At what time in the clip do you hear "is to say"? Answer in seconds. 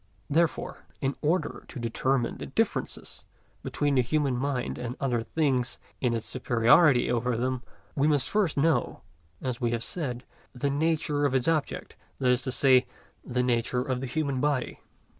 12.31-12.87